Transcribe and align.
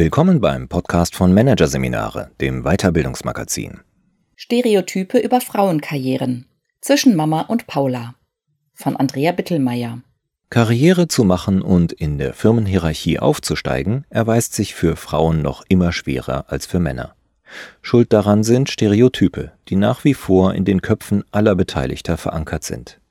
Willkommen 0.00 0.40
beim 0.40 0.66
Podcast 0.66 1.14
von 1.14 1.34
Managerseminare, 1.34 2.30
dem 2.40 2.62
Weiterbildungsmagazin. 2.62 3.80
Stereotype 4.34 5.18
über 5.18 5.42
Frauenkarrieren 5.42 6.46
zwischen 6.80 7.14
Mama 7.14 7.42
und 7.42 7.66
Paula 7.66 8.14
von 8.72 8.96
Andrea 8.96 9.32
Bittelmeier. 9.32 10.00
Karriere 10.48 11.06
zu 11.06 11.22
machen 11.22 11.60
und 11.60 11.92
in 11.92 12.16
der 12.16 12.32
Firmenhierarchie 12.32 13.18
aufzusteigen, 13.18 14.06
erweist 14.08 14.54
sich 14.54 14.74
für 14.74 14.96
Frauen 14.96 15.42
noch 15.42 15.64
immer 15.68 15.92
schwerer 15.92 16.46
als 16.48 16.64
für 16.64 16.80
Männer. 16.80 17.14
Schuld 17.82 18.10
daran 18.14 18.42
sind 18.42 18.70
Stereotype, 18.70 19.52
die 19.68 19.76
nach 19.76 20.04
wie 20.04 20.14
vor 20.14 20.54
in 20.54 20.64
den 20.64 20.80
Köpfen 20.80 21.24
aller 21.30 21.54
Beteiligter 21.54 22.16
verankert 22.16 22.64
sind. 22.64 23.02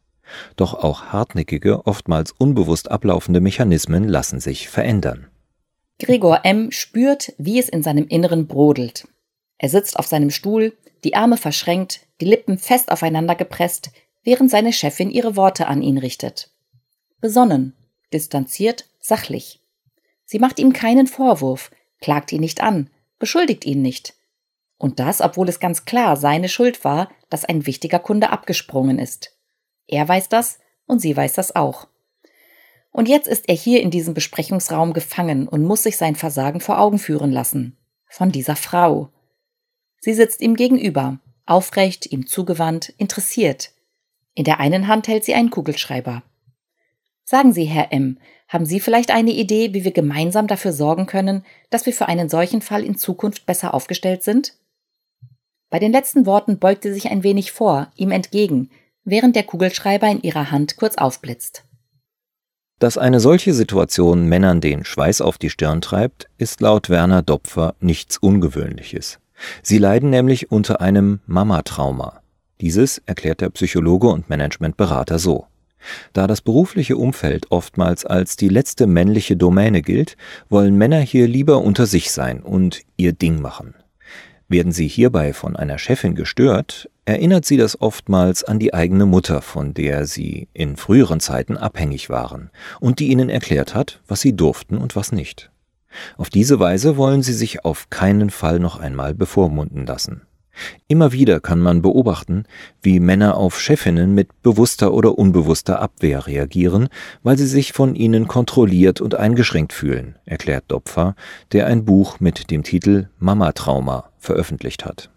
Doch 0.56 0.73
auch 0.73 1.03
hartnäckige, 1.14 1.86
oftmals 1.86 2.31
unbewusst 2.31 2.90
ablaufende 2.90 3.42
Mechanismen 3.42 4.06
lassen 4.06 4.40
sich 4.40 4.70
verändern. 4.70 5.28
Gregor 5.99 6.41
M. 6.45 6.71
spürt, 6.71 7.34
wie 7.38 7.59
es 7.59 7.70
in 7.70 7.84
seinem 7.84 8.08
Inneren 8.08 8.48
brodelt. 8.48 9.08
Er 9.58 9.70
sitzt 9.70 9.99
auf 9.99 10.08
seinem 10.08 10.30
Stuhl, 10.30 10.77
die 11.03 11.16
Arme 11.16 11.38
verschränkt, 11.38 12.08
die 12.22 12.25
Lippen 12.25 12.58
fest 12.58 12.91
aufeinander 12.91 13.35
gepresst, 13.35 13.91
während 14.23 14.49
seine 14.49 14.73
Chefin 14.73 15.12
ihre 15.12 15.35
Worte 15.35 15.67
an 15.67 15.81
ihn 15.81 15.98
richtet. 15.98 16.52
Besonnen, 17.20 17.75
distanziert, 18.13 18.85
sachlich. 18.99 19.59
Sie 20.25 20.39
macht 20.39 20.59
ihm 20.59 20.73
keinen 20.73 21.08
Vorwurf, 21.08 21.72
klagt 22.00 22.31
ihn 22.31 22.41
nicht 22.41 22.61
an, 22.61 22.89
beschuldigt 23.17 23.66
ihn 23.66 23.81
nicht. 23.81 24.13
Und 24.77 25.00
das, 25.00 25.20
obwohl 25.20 25.50
es 25.50 25.59
ganz 25.59 25.84
klar 25.84 26.16
seine 26.16 26.47
Schuld 26.47 26.86
war, 26.86 27.09
dass 27.30 27.44
ein 27.44 27.66
wichtiger 27.66 28.00
Kunde 28.00 28.30
abgesprungen 28.30 29.00
ist. 29.00 29.36
Er 29.88 30.08
weiß 30.08 30.30
das 30.30 30.59
und 30.86 31.00
sie 31.00 31.16
weiß 31.16 31.34
das 31.34 31.56
auch. 31.56 31.88
Und 33.00 33.08
jetzt 33.08 33.30
ist 33.30 33.47
er 33.47 33.55
hier 33.55 33.81
in 33.81 33.92
diesem 33.92 34.14
Besprechungsraum 34.14 34.92
gefangen 34.92 35.47
und 35.47 35.64
muss 35.64 35.83
sich 35.83 35.95
sein 35.95 36.17
Versagen 36.17 36.59
vor 36.59 36.80
Augen 36.80 37.00
führen 37.00 37.31
lassen. 37.31 37.78
Von 38.09 38.30
dieser 38.33 38.58
Frau. 38.58 39.08
Sie 40.02 40.14
sitzt 40.14 40.41
ihm 40.41 40.58
gegenüber, 40.58 41.19
aufrecht, 41.45 42.11
ihm 42.11 42.28
zugewandt, 42.28 42.89
interessiert. 42.97 43.72
In 44.36 44.44
der 44.44 44.59
einen 44.59 44.89
Hand 44.89 45.08
hält 45.08 45.23
sie 45.23 45.33
einen 45.33 45.50
Kugelschreiber. 45.50 46.23
Sagen 47.23 47.53
Sie, 47.53 47.64
Herr 47.64 47.94
M., 47.94 48.19
haben 48.50 48.66
Sie 48.66 48.81
vielleicht 48.81 49.11
eine 49.11 49.31
Idee, 49.31 49.73
wie 49.73 49.86
wir 49.86 49.94
gemeinsam 49.94 50.47
dafür 50.47 50.73
sorgen 50.73 51.06
können, 51.06 51.45
dass 51.69 51.86
wir 51.86 51.94
für 51.94 52.09
einen 52.09 52.28
solchen 52.28 52.61
Fall 52.61 52.84
in 52.84 52.97
Zukunft 52.97 53.45
besser 53.45 53.73
aufgestellt 53.73 54.23
sind? 54.23 54.56
Bei 55.69 55.80
den 55.80 55.94
letzten 55.94 56.25
Worten 56.25 56.59
beugt 56.59 56.84
sie 56.84 56.91
sich 56.91 57.09
ein 57.09 57.23
wenig 57.23 57.53
vor, 57.53 57.94
ihm 57.95 58.11
entgegen, 58.11 58.72
während 59.06 59.38
der 59.38 59.44
Kugelschreiber 59.44 60.09
in 60.09 60.22
ihrer 60.22 60.52
Hand 60.52 60.75
kurz 60.75 60.97
aufblitzt. 60.97 61.63
Dass 62.80 62.97
eine 62.97 63.19
solche 63.19 63.53
Situation 63.53 64.25
Männern 64.25 64.61
den 64.61 64.85
Schweiß 64.85 65.19
auf 65.19 65.38
die 65.38 65.49
Stirn 65.49 65.81
treibt, 65.81 66.30
ist 66.38 66.61
laut 66.61 66.89
Werner 66.89 67.22
Dopfer 67.22 67.75
nichts 67.81 68.17
Ungewöhnliches. 68.17 69.19
Sie 69.61 69.77
leiden 69.77 70.09
nämlich 70.09 70.49
unter 70.49 70.80
einem 70.80 71.19
Mamatrauma. 71.27 72.22
Dieses 72.61 73.00
erklärt 73.05 73.41
der 73.41 73.50
Psychologe 73.50 74.07
und 74.07 74.30
Managementberater 74.30 75.19
so. 75.19 75.45
Da 76.13 76.25
das 76.25 76.41
berufliche 76.41 76.95
Umfeld 76.95 77.47
oftmals 77.52 78.05
als 78.05 78.38
die 78.38 78.50
letzte 78.50 78.88
männliche 78.88 79.35
Domäne 79.35 79.81
gilt, 79.81 80.16
wollen 80.50 80.75
Männer 80.75 81.00
hier 81.00 81.27
lieber 81.27 81.61
unter 81.61 81.85
sich 81.85 82.11
sein 82.11 82.41
und 82.41 82.81
ihr 82.95 83.11
Ding 83.11 83.41
machen. 83.41 83.75
Werden 84.47 84.72
sie 84.72 84.88
hierbei 84.88 85.33
von 85.33 85.55
einer 85.55 85.77
Chefin 85.77 86.16
gestört, 86.16 86.89
erinnert 87.10 87.46
sie 87.46 87.58
das 87.58 87.82
oftmals 87.82 88.44
an 88.44 88.60
die 88.60 88.74
eigene 88.74 89.06
Mutter, 89.06 89.42
von 89.42 89.74
der 89.74 90.06
sie 90.06 90.48
in 90.54 90.78
früheren 90.78 91.20
Zeiten 91.20 91.58
abhängig 91.58 92.10
waren 92.10 92.52
und 92.80 93.00
die 93.00 93.08
ihnen 93.08 93.30
erklärt 93.30 93.74
hat, 93.76 94.02
was 94.08 94.22
sie 94.22 94.36
durften 94.36 94.78
und 94.78 94.96
was 94.96 95.12
nicht. 95.12 95.50
Auf 96.18 96.30
diese 96.30 96.59
Weise 96.59 96.98
wollen 96.98 97.24
sie 97.24 97.34
sich 97.34 97.66
auf 97.66 97.90
keinen 97.90 98.30
Fall 98.30 98.59
noch 98.59 98.80
einmal 98.80 99.16
bevormunden 99.16 99.86
lassen. 99.86 100.22
Immer 100.88 101.12
wieder 101.12 101.40
kann 101.40 101.59
man 101.59 101.81
beobachten, 101.81 102.44
wie 102.81 103.00
Männer 103.00 103.38
auf 103.38 103.59
Chefinnen 103.59 104.14
mit 104.14 104.42
bewusster 104.44 104.94
oder 104.94 105.18
unbewusster 105.18 105.81
Abwehr 105.81 106.28
reagieren, 106.28 106.90
weil 107.24 107.38
sie 107.38 107.48
sich 107.48 107.72
von 107.74 107.96
ihnen 107.96 108.28
kontrolliert 108.28 109.02
und 109.02 109.16
eingeschränkt 109.16 109.74
fühlen, 109.74 110.18
erklärt 110.25 110.66
Dopfer, 110.68 111.16
der 111.53 111.68
ein 111.68 111.86
Buch 111.86 112.19
mit 112.19 112.52
dem 112.52 112.64
Titel 112.64 113.08
Mama-Trauma 113.19 114.09
veröffentlicht 114.18 114.86
hat. 114.86 115.09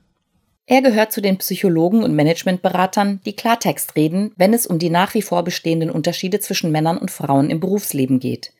Er 0.66 0.80
gehört 0.80 1.12
zu 1.12 1.20
den 1.20 1.38
Psychologen 1.38 2.04
und 2.04 2.14
Managementberatern, 2.14 3.20
die 3.26 3.34
Klartext 3.34 3.96
reden, 3.96 4.32
wenn 4.36 4.54
es 4.54 4.66
um 4.66 4.78
die 4.78 4.90
nach 4.90 5.14
wie 5.14 5.22
vor 5.22 5.42
bestehenden 5.42 5.90
Unterschiede 5.90 6.38
zwischen 6.40 6.70
Männern 6.70 6.98
und 6.98 7.10
Frauen 7.10 7.50
im 7.50 7.58
Berufsleben 7.58 8.20
geht. 8.20 8.52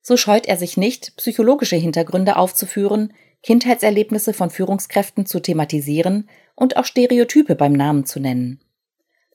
So 0.00 0.16
scheut 0.16 0.46
er 0.46 0.56
sich 0.56 0.76
nicht, 0.76 1.16
psychologische 1.16 1.76
Hintergründe 1.76 2.36
aufzuführen, 2.36 3.12
Kindheitserlebnisse 3.42 4.32
von 4.32 4.50
Führungskräften 4.50 5.26
zu 5.26 5.40
thematisieren 5.40 6.28
und 6.54 6.76
auch 6.76 6.84
Stereotype 6.84 7.56
beim 7.56 7.72
Namen 7.72 8.06
zu 8.06 8.20
nennen. 8.20 8.60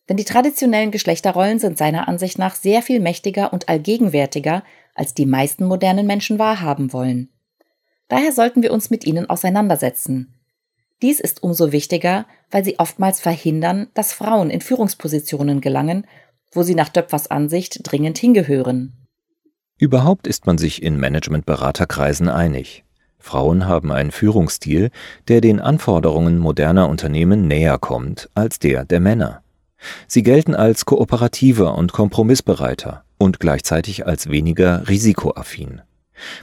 Denn 0.07 0.17
die 0.17 0.25
traditionellen 0.25 0.89
Geschlechterrollen 0.91 1.59
sind 1.59 1.77
seiner 1.77 2.07
Ansicht 2.07 2.39
nach 2.39 2.55
sehr 2.55 2.81
viel 2.81 2.99
mächtiger 2.99 3.53
und 3.53 3.69
allgegenwärtiger, 3.69 4.63
als 4.95 5.13
die 5.13 5.27
meisten 5.27 5.65
modernen 5.65 6.07
Menschen 6.07 6.39
wahrhaben 6.39 6.93
wollen. 6.93 7.29
Daher 8.07 8.31
sollten 8.31 8.63
wir 8.63 8.73
uns 8.73 8.89
mit 8.89 9.05
ihnen 9.05 9.29
auseinandersetzen. 9.29 10.38
Dies 11.01 11.19
ist 11.19 11.43
umso 11.43 11.71
wichtiger, 11.71 12.25
weil 12.51 12.65
sie 12.65 12.77
oftmals 12.77 13.21
verhindern, 13.21 13.87
dass 13.93 14.11
Frauen 14.11 14.49
in 14.49 14.61
Führungspositionen 14.61 15.61
gelangen, 15.61 16.05
wo 16.51 16.63
sie 16.63 16.75
nach 16.75 16.89
Döpfers 16.89 17.31
Ansicht 17.31 17.79
dringend 17.83 18.17
hingehören. 18.17 18.93
Überhaupt 19.77 20.27
ist 20.27 20.45
man 20.45 20.57
sich 20.57 20.83
in 20.83 20.99
Managementberaterkreisen 20.99 22.27
einig. 22.27 22.83
Frauen 23.17 23.65
haben 23.65 23.91
einen 23.91 24.11
Führungsstil, 24.11 24.91
der 25.27 25.39
den 25.39 25.59
Anforderungen 25.59 26.37
moderner 26.37 26.89
Unternehmen 26.89 27.47
näher 27.47 27.77
kommt 27.77 28.29
als 28.33 28.59
der 28.59 28.85
der 28.85 28.99
Männer. 28.99 29.41
Sie 30.07 30.23
gelten 30.23 30.55
als 30.55 30.85
kooperativer 30.85 31.75
und 31.75 31.93
kompromissbereiter 31.93 33.05
und 33.17 33.39
gleichzeitig 33.39 34.05
als 34.05 34.29
weniger 34.29 34.87
risikoaffin. 34.89 35.81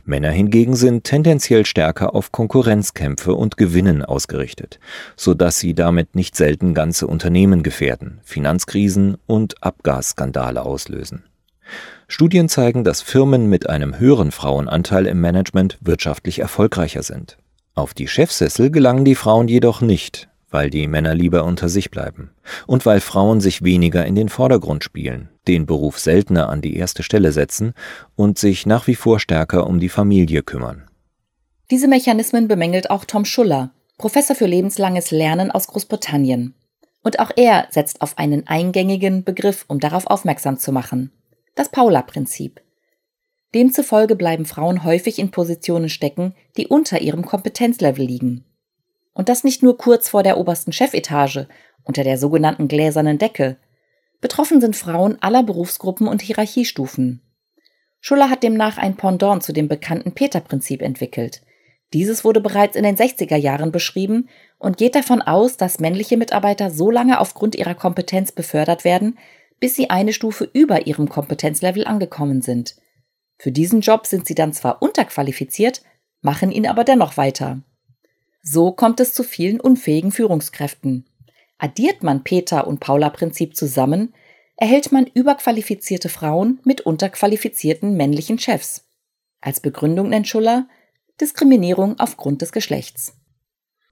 Männer 0.05 0.31
hingegen 0.31 0.77
sind 0.77 1.05
tendenziell 1.05 1.67
stärker 1.67 2.15
auf 2.15 2.33
Konkurrenzkämpfe 2.33 3.35
und 3.35 3.57
Gewinnen 3.57 4.05
ausgerichtet, 4.05 4.79
so 5.17 5.35
dass 5.35 5.59
sie 5.59 5.75
damit 5.75 6.15
nicht 6.15 6.37
selten 6.37 6.75
ganze 6.75 7.07
Unternehmen 7.07 7.63
gefährden, 7.63 8.21
Finanzkrisen 8.25 9.17
und 9.27 9.63
Abgasskandale 9.63 10.63
auslösen. 10.63 11.25
Studien 12.09 12.49
zeigen, 12.49 12.85
dass 12.85 13.03
Firmen 13.03 13.49
mit 13.49 13.69
einem 13.69 13.99
höheren 13.99 14.31
Frauenanteil 14.31 15.07
im 15.07 15.21
Management 15.21 15.79
wirtschaftlich 15.81 16.39
erfolgreicher 16.39 17.03
sind. 17.03 17.39
Auf 17.75 17.95
die 17.95 18.09
Chefsessel 18.09 18.71
gelangen 18.71 19.05
die 19.05 19.17
Frauen 19.17 19.49
jedoch 19.49 19.81
nicht, 19.81 20.29
weil 20.51 20.71
die 20.71 20.87
Männer 20.87 21.15
lieber 21.15 21.45
unter 21.45 21.69
sich 21.69 21.91
bleiben 21.91 22.31
und 22.67 22.87
weil 22.87 23.01
Frauen 23.01 23.41
sich 23.41 23.63
weniger 23.63 24.07
in 24.07 24.15
den 24.15 24.29
Vordergrund 24.29 24.85
spielen, 24.85 25.29
den 25.49 25.67
Beruf 25.67 25.99
seltener 25.99 26.49
an 26.49 26.61
die 26.61 26.77
erste 26.77 27.03
Stelle 27.03 27.33
setzen 27.33 27.75
und 28.15 28.39
sich 28.39 28.67
nach 28.67 28.87
wie 28.87 28.95
vor 28.95 29.21
stärker 29.21 29.67
um 29.67 29.81
die 29.81 29.89
Familie 29.89 30.43
kümmern. 30.43 30.85
Diese 31.71 31.89
Mechanismen 31.89 32.49
bemängelt 32.49 32.91
auch 32.91 33.05
Tom 33.05 33.25
Schuller, 33.25 33.73
Professor 33.99 34.37
für 34.37 34.47
lebenslanges 34.47 35.11
Lernen 35.11 35.51
aus 35.51 35.67
Großbritannien. 35.67 36.55
Und 37.03 37.19
auch 37.19 37.31
er 37.37 37.67
setzt 37.71 38.01
auf 38.03 38.19
einen 38.19 38.47
eingängigen 38.47 39.25
Begriff, 39.25 39.65
um 39.69 39.81
darauf 39.81 40.07
aufmerksam 40.07 40.59
zu 40.59 40.73
machen 40.73 41.13
das 41.57 41.71
Paula-Prinzip. 41.71 42.61
Demzufolge 43.55 44.15
bleiben 44.15 44.45
Frauen 44.45 44.85
häufig 44.85 45.19
in 45.19 45.31
Positionen 45.31 45.89
stecken, 45.89 46.35
die 46.57 46.69
unter 46.69 47.01
ihrem 47.01 47.25
Kompetenzlevel 47.25 48.05
liegen. 48.05 48.45
Und 49.17 49.31
das 49.31 49.45
nicht 49.45 49.63
nur 49.63 49.79
kurz 49.79 50.11
vor 50.11 50.23
der 50.23 50.37
obersten 50.37 50.73
Chefetage, 50.73 51.47
unter 51.85 52.05
der 52.05 52.19
sogenannten 52.19 52.69
gläsernen 52.69 53.17
Decke. 53.17 53.57
Betroffen 54.21 54.61
sind 54.61 54.77
Frauen 54.77 55.17
aller 55.23 55.43
Berufsgruppen 55.43 56.07
und 56.07 56.21
Hierarchiestufen. 56.21 57.23
Schuller 57.99 58.29
hat 58.29 58.43
demnach 58.43 58.77
ein 58.77 58.97
Pendant 58.97 59.43
zu 59.43 59.55
dem 59.55 59.69
bekannten 59.69 60.13
Peter-Prinzip 60.13 60.83
entwickelt. 60.83 61.41
Dieses 61.95 62.25
wurde 62.25 62.43
bereits 62.43 62.77
in 62.77 62.83
den 62.83 62.97
60er 62.97 63.37
Jahren 63.37 63.73
beschrieben 63.73 64.29
und 64.59 64.77
geht 64.77 64.95
davon 64.95 65.23
aus, 65.23 65.57
dass 65.57 65.81
männliche 65.81 66.19
Mitarbeiter 66.19 66.71
so 66.71 66.91
lange 66.91 67.19
aufgrund 67.19 67.55
ihrer 67.55 67.75
Kompetenz 67.75 68.33
befördert 68.33 68.85
werden, 68.85 69.19
bis 69.61 69.77
sie 69.77 69.89
eine 69.89 70.13
Stufe 70.13 70.45
über 70.53 70.87
ihrem 70.87 71.09
Kompetenzlevel 71.09 71.87
angekommen 71.87 72.43
sind. 72.43 72.77
Für 73.39 73.51
diesen 73.51 73.81
Job 73.81 74.07
sind 74.07 74.27
sie 74.27 74.35
dann 74.35 74.53
zwar 74.53 74.83
unterqualifiziert, 74.83 75.81
machen 76.21 76.53
ihn 76.53 76.67
aber 76.67 76.85
dennoch 76.85 77.17
weiter. 77.17 77.63
So 78.49 78.71
kommt 78.71 79.01
es 79.01 79.13
zu 79.13 79.25
vielen 79.25 79.61
unfähigen 79.61 80.13
Führungskräften. 80.13 81.05
Addiert 81.59 82.05
man 82.05 82.23
Peter 82.23 82.69
und 82.69 82.79
Paula 82.79 83.11
Prinzip 83.11 83.57
zusammen, 83.57 84.15
erhält 84.57 84.93
man 84.93 85.05
überqualifizierte 85.13 86.09
Frauen 86.09 86.61
mit 86.63 86.81
unterqualifizierten 86.83 87.97
männlichen 87.97 88.39
Chefs. 88.39 88.85
Als 89.41 89.59
Begründung 89.59 90.11
nennt 90.11 90.29
Schuller 90.29 90.69
Diskriminierung 91.21 91.99
aufgrund 91.99 92.41
des 92.41 92.53
Geschlechts. 92.53 93.17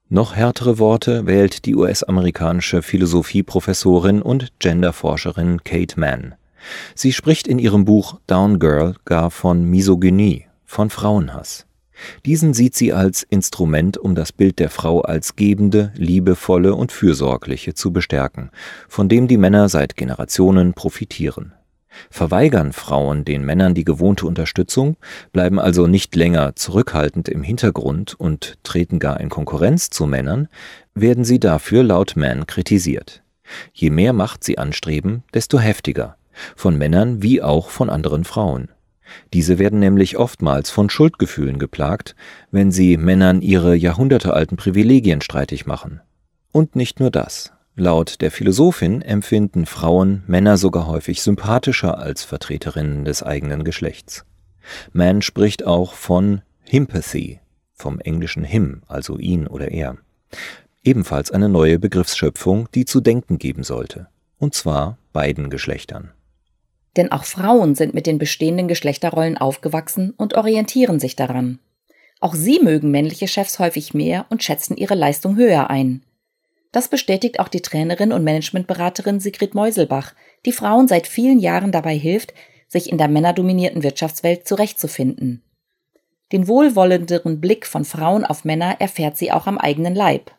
Noch 0.09 0.37
härtere 0.37 0.79
Worte 0.79 1.27
wählt 1.27 1.65
die 1.65 1.75
US-amerikanische 1.75 2.83
Philosophieprofessorin 2.83 4.23
und 4.23 4.53
Genderforscherin 4.61 5.65
Kate 5.65 5.99
Mann. 5.99 6.37
Sie 6.95 7.13
spricht 7.13 7.49
in 7.49 7.59
ihrem 7.59 7.85
Buch 7.85 8.21
Down 8.29 8.61
Girl 8.61 8.95
gar 9.05 9.33
von 9.33 9.65
Misogynie, 9.65 10.47
von 10.65 10.91
Frauenhass. 10.91 11.67
Diesen 12.25 12.55
sieht 12.55 12.75
sie 12.75 12.93
als 12.93 13.23
Instrument, 13.23 13.97
um 13.99 14.15
das 14.15 14.33
Bild 14.33 14.59
der 14.59 14.71
Frau 14.71 15.01
als 15.01 15.37
gebende, 15.37 15.93
liebevolle 15.97 16.75
und 16.75 16.93
fürsorgliche 16.93 17.75
zu 17.75 17.93
bestärken, 17.93 18.51
von 18.89 19.09
dem 19.09 19.29
die 19.29 19.37
Männer 19.37 19.69
seit 19.69 19.97
Generationen 19.97 20.75
profitieren. 20.75 21.55
Verweigern 22.11 22.73
Frauen 22.73 23.25
den 23.25 23.45
Männern 23.45 23.75
die 23.75 23.85
gewohnte 23.85 24.27
Unterstützung, 24.27 24.97
bleiben 25.33 25.59
also 25.59 25.87
nicht 25.87 26.15
länger 26.17 26.57
zurückhaltend 26.57 27.29
im 27.29 27.43
Hintergrund 27.43 28.15
und 28.19 28.59
treten 28.63 28.99
gar 28.99 29.21
in 29.21 29.29
Konkurrenz 29.29 29.91
zu 29.91 30.07
Männern, 30.07 30.49
werden 30.95 31.25
sie 31.25 31.39
dafür 31.39 31.83
laut 31.83 32.17
Mann 32.17 32.47
kritisiert. 32.47 33.23
Je 33.73 33.91
mehr 33.91 34.13
Macht 34.13 34.43
sie 34.43 34.59
anstreben, 34.59 35.23
desto 35.35 35.59
heftiger, 35.59 36.17
von 36.57 36.77
Männern 36.77 37.23
wie 37.23 37.43
auch 37.43 37.71
von 37.71 37.91
anderen 37.91 38.25
Frauen. 38.25 38.69
Diese 39.33 39.59
werden 39.59 39.79
nämlich 39.79 40.17
oftmals 40.17 40.71
von 40.71 40.91
Schuldgefühlen 40.91 41.59
geplagt, 41.59 42.15
wenn 42.51 42.71
sie 42.71 42.97
Männern 42.97 43.43
ihre 43.43 43.75
jahrhundertealten 43.75 44.57
Privilegien 44.57 45.21
streitig 45.21 45.67
machen. 45.67 46.01
Und 46.53 46.77
nicht 46.77 47.01
nur 47.01 47.11
das. 47.11 47.53
Laut 47.77 48.21
der 48.21 48.31
Philosophin 48.31 49.03
empfinden 49.03 49.67
Frauen 49.67 50.23
Männer 50.29 50.57
sogar 50.57 50.87
häufig 50.87 51.23
sympathischer 51.23 51.99
als 51.99 52.23
Vertreterinnen 52.23 53.05
des 53.05 53.23
eigenen 53.23 53.65
Geschlechts. 53.65 54.25
Mann 54.93 55.23
spricht 55.23 55.67
auch 55.67 55.95
von 55.95 56.43
Himpathy, 56.63 57.41
vom 57.73 57.99
englischen 57.99 58.45
him, 58.45 58.83
also 58.87 59.19
ihn 59.19 59.49
oder 59.49 59.73
er. 59.73 59.97
Ebenfalls 60.85 61.33
eine 61.33 61.49
neue 61.49 61.79
Begriffsschöpfung, 61.79 62.69
die 62.75 62.85
zu 62.85 63.01
denken 63.01 63.39
geben 63.39 63.65
sollte. 63.65 64.07
Und 64.39 64.55
zwar 64.55 64.99
beiden 65.13 65.51
Geschlechtern. 65.51 66.13
Denn 66.97 67.11
auch 67.13 67.25
Frauen 67.25 67.75
sind 67.75 67.95
mit 67.95 68.07
den 68.07 68.19
bestehenden 68.19 68.69
Geschlechterrollen 68.69 69.37
aufgewachsen 69.37 70.15
und 70.17 70.35
orientieren 70.35 71.01
sich 71.01 71.17
daran. 71.17 71.59
Auch 72.21 72.35
sie 72.35 72.61
mögen 72.63 72.91
männliche 72.91 73.29
Chefs 73.29 73.59
häufig 73.59 73.95
mehr 73.95 74.27
und 74.31 74.43
schätzen 74.43 74.77
ihre 74.77 74.95
Leistung 74.95 75.37
höher 75.37 75.71
ein. 75.71 76.05
Das 76.73 76.89
bestätigt 76.89 77.39
auch 77.39 77.49
die 77.49 77.63
Trainerin 77.63 78.13
und 78.13 78.25
Managementberaterin 78.25 79.21
Sigrid 79.21 79.55
Meuselbach, 79.55 80.15
die 80.45 80.53
Frauen 80.53 80.89
seit 80.89 81.07
vielen 81.07 81.39
Jahren 81.39 81.71
dabei 81.71 81.97
hilft, 81.97 82.35
sich 82.67 82.91
in 82.91 82.99
der 82.99 83.09
männerdominierten 83.09 83.83
Wirtschaftswelt 83.83 84.49
zurechtzufinden. 84.49 85.43
Den 86.33 86.49
wohlwollenderen 86.49 87.41
Blick 87.41 87.67
von 87.67 87.85
Frauen 87.85 88.25
auf 88.25 88.45
Männer 88.45 88.81
erfährt 88.81 89.17
sie 89.17 89.31
auch 89.31 89.47
am 89.47 89.59
eigenen 89.59 89.95
Leib. 89.95 90.33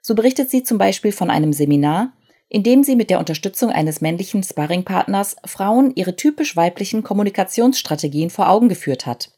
So 0.00 0.14
berichtet 0.14 0.50
sie 0.50 0.64
zum 0.64 0.78
Beispiel 0.78 1.12
von 1.12 1.30
einem 1.30 1.52
Seminar, 1.52 2.12
indem 2.54 2.84
sie 2.84 2.94
mit 2.94 3.10
der 3.10 3.18
Unterstützung 3.18 3.70
eines 3.70 4.00
männlichen 4.00 4.44
Sparringpartners 4.44 5.34
Frauen 5.44 5.90
ihre 5.96 6.14
typisch 6.14 6.54
weiblichen 6.54 7.02
Kommunikationsstrategien 7.02 8.30
vor 8.30 8.48
Augen 8.48 8.68
geführt 8.68 9.06
hat. 9.06 9.32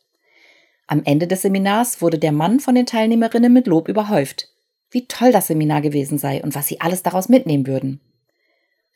Am 0.87 1.01
Ende 1.03 1.27
des 1.27 1.41
Seminars 1.41 2.03
wurde 2.03 2.19
der 2.19 2.33
Mann 2.33 2.61
von 2.61 2.75
den 2.75 2.85
Teilnehmerinnen 2.85 3.51
mit 3.51 3.69
Lob 3.69 3.89
überhäuft. 3.89 4.51
Wie 4.91 5.09
toll 5.09 5.33
das 5.33 5.47
Seminar 5.47 5.81
gewesen 5.81 6.19
sei 6.19 6.43
und 6.43 6.55
was 6.55 6.67
sie 6.67 6.83
alles 6.83 7.03
daraus 7.03 7.31
mitnehmen 7.31 7.67
würden. 7.67 8.03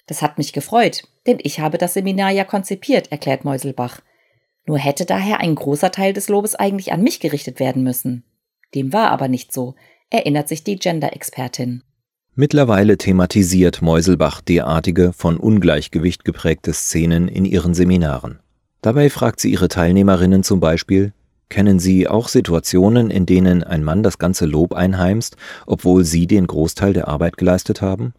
Das 0.06 0.20
hat 0.20 0.36
mich 0.36 0.52
gefreut, 0.52 1.04
denn 1.26 1.38
ich 1.42 1.60
habe 1.60 1.78
das 1.78 1.94
Seminar 1.94 2.30
ja 2.30 2.44
konzipiert, 2.44 3.10
erklärt 3.10 3.46
Meuselbach. 3.46 4.02
Nur 4.66 4.76
hätte 4.76 5.06
daher 5.06 5.40
ein 5.40 5.54
großer 5.54 5.92
Teil 5.92 6.12
des 6.12 6.28
Lobes 6.28 6.54
eigentlich 6.54 6.92
an 6.92 7.00
mich 7.00 7.20
gerichtet 7.20 7.58
werden 7.58 7.82
müssen. 7.82 8.24
Dem 8.74 8.92
war 8.92 9.12
aber 9.12 9.28
nicht 9.28 9.50
so, 9.50 9.76
erinnert 10.10 10.46
sich 10.46 10.62
die 10.62 10.76
Gender-Expertin. 10.76 11.84
Mittlerweile 12.40 12.96
thematisiert 12.96 13.82
Meuselbach 13.82 14.40
derartige, 14.40 15.12
von 15.12 15.36
Ungleichgewicht 15.36 16.24
geprägte 16.24 16.72
Szenen 16.72 17.28
in 17.28 17.44
ihren 17.44 17.74
Seminaren. 17.74 18.38
Dabei 18.80 19.10
fragt 19.10 19.40
sie 19.40 19.52
ihre 19.52 19.68
Teilnehmerinnen 19.68 20.42
zum 20.42 20.58
Beispiel, 20.58 21.12
kennen 21.50 21.78
Sie 21.78 22.08
auch 22.08 22.28
Situationen, 22.28 23.10
in 23.10 23.26
denen 23.26 23.62
ein 23.62 23.84
Mann 23.84 24.02
das 24.02 24.16
ganze 24.16 24.46
Lob 24.46 24.72
einheimst, 24.72 25.36
obwohl 25.66 26.06
Sie 26.06 26.26
den 26.26 26.46
Großteil 26.46 26.94
der 26.94 27.08
Arbeit 27.08 27.36
geleistet 27.36 27.82
haben? 27.82 28.14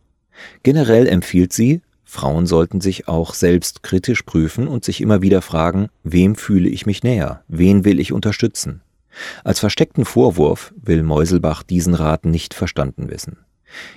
Generell 0.62 1.07
empfiehlt 1.07 1.51
sie, 1.51 1.81
Frauen 2.03 2.45
sollten 2.45 2.79
sich 2.79 3.07
auch 3.07 3.33
selbst 3.33 3.81
kritisch 3.81 4.21
prüfen 4.21 4.67
und 4.67 4.85
sich 4.85 5.01
immer 5.01 5.24
wieder 5.24 5.41
fragen, 5.41 5.88
wem 6.03 6.35
fühle 6.35 6.69
ich 6.69 6.85
mich 6.85 7.01
näher, 7.01 7.41
wen 7.47 7.85
will 7.85 8.00
ich 8.00 8.13
unterstützen. 8.13 8.81
Als 9.44 9.59
versteckten 9.59 10.06
Vorwurf 10.06 10.75
will 10.79 11.01
Meuselbach 11.01 11.63
diesen 11.63 11.95
Rat 11.95 12.25
nicht 12.25 12.53
verstanden 12.53 13.09
wissen. 13.09 13.38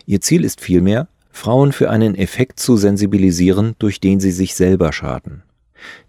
Ihr 0.07 0.21
Ziel 0.21 0.45
ist 0.45 0.61
vielmehr, 0.61 1.09
Frauen 1.31 1.73
für 1.73 1.91
einen 1.91 2.15
Effekt 2.15 2.61
zu 2.61 2.77
sensibilisieren, 2.77 3.75
durch 3.79 4.01
den 4.01 4.21
sie 4.21 4.31
sich 4.31 4.55
selber 4.55 4.93
schaden. 4.93 5.43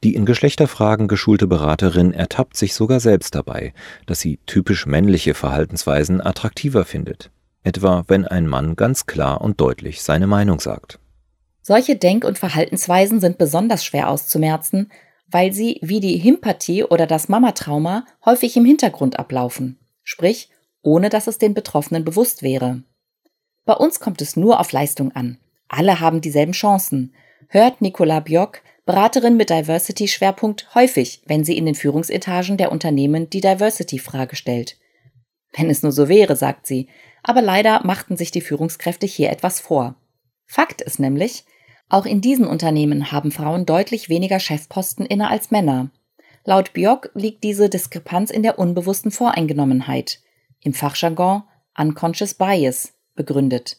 Die 0.03 0.15
in 0.15 0.25
Geschlechterfragen 0.25 1.07
geschulte 1.07 1.47
Beraterin 1.47 2.13
ertappt 2.13 2.55
sich 2.55 2.73
sogar 2.73 2.99
selbst 2.99 3.35
dabei, 3.35 3.73
dass 4.05 4.19
sie 4.19 4.39
typisch 4.45 4.85
männliche 4.85 5.33
Verhaltensweisen 5.33 6.21
attraktiver 6.21 6.85
findet, 6.85 7.31
etwa 7.63 8.03
wenn 8.07 8.25
ein 8.25 8.47
Mann 8.47 8.75
ganz 8.75 9.05
klar 9.05 9.41
und 9.41 9.59
deutlich 9.59 10.01
seine 10.01 10.27
Meinung 10.27 10.59
sagt. 10.59 10.99
Solche 11.61 11.95
Denk- 11.95 12.25
und 12.25 12.37
Verhaltensweisen 12.37 13.19
sind 13.19 13.37
besonders 13.37 13.83
schwer 13.83 14.09
auszumerzen, 14.09 14.91
weil 15.27 15.51
sie 15.51 15.79
wie 15.81 15.99
die 15.99 16.23
Hympathie 16.23 16.83
oder 16.83 17.07
das 17.07 17.27
Mamatrauma 17.27 18.05
häufig 18.23 18.55
im 18.57 18.65
Hintergrund 18.65 19.17
ablaufen, 19.17 19.79
sprich 20.03 20.49
ohne 20.83 21.09
dass 21.09 21.25
es 21.25 21.39
den 21.39 21.55
Betroffenen 21.55 22.05
bewusst 22.05 22.43
wäre. 22.43 22.83
Bei 23.65 23.73
uns 23.73 23.99
kommt 23.99 24.21
es 24.21 24.35
nur 24.35 24.59
auf 24.59 24.71
Leistung 24.71 25.11
an. 25.13 25.37
Alle 25.67 25.99
haben 25.99 26.21
dieselben 26.21 26.53
Chancen. 26.53 27.13
Hört 27.49 27.81
Nicola 27.81 28.19
Bjock, 28.19 28.61
Beraterin 28.85 29.35
mit 29.35 29.49
Diversity-Schwerpunkt, 29.49 30.75
häufig, 30.75 31.23
wenn 31.25 31.43
sie 31.43 31.57
in 31.57 31.65
den 31.65 31.73
Führungsetagen 31.73 32.57
der 32.57 32.71
Unternehmen 32.71 33.29
die 33.29 33.41
Diversity-Frage 33.41 34.35
stellt. 34.35 34.77
Wenn 35.57 35.69
es 35.69 35.81
nur 35.81 35.91
so 35.91 36.07
wäre, 36.07 36.35
sagt 36.35 36.67
sie, 36.67 36.87
aber 37.23 37.41
leider 37.41 37.83
machten 37.83 38.17
sich 38.17 38.29
die 38.29 38.41
Führungskräfte 38.41 39.07
hier 39.07 39.31
etwas 39.31 39.59
vor. 39.59 39.95
Fakt 40.45 40.81
ist 40.81 40.99
nämlich, 40.99 41.45
auch 41.89 42.05
in 42.05 42.21
diesen 42.21 42.45
Unternehmen 42.45 43.11
haben 43.11 43.31
Frauen 43.31 43.65
deutlich 43.65 44.09
weniger 44.09 44.39
Chefposten 44.39 45.05
inne 45.05 45.29
als 45.29 45.49
Männer. 45.49 45.89
Laut 46.43 46.73
Bjock 46.73 47.09
liegt 47.15 47.43
diese 47.43 47.69
Diskrepanz 47.69 48.29
in 48.29 48.43
der 48.43 48.59
unbewussten 48.59 49.09
Voreingenommenheit, 49.09 50.19
im 50.61 50.73
Fachjargon 50.73 51.43
Unconscious 51.77 52.35
Bias, 52.35 52.93
begründet. 53.15 53.77